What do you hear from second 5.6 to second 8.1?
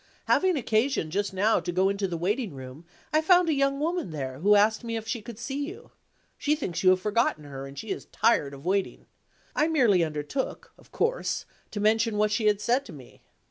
you. She thinks you have forgotten her, and she is